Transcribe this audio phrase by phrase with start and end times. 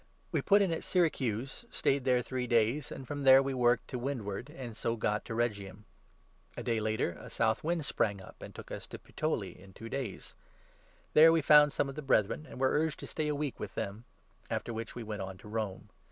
[0.31, 3.53] We put in at Syracuse and stayed there three 12 days, and from there we
[3.53, 5.83] worked to windward and so got to 13 Rhegium.
[6.57, 9.89] A day later a south wind sprang up and took us to Puteoli in two
[9.89, 10.33] days.
[11.13, 13.59] There we found some of the Brethren, 14 and were urged to stay a week
[13.59, 14.05] with them;
[14.49, 15.89] after which we went on to Rome.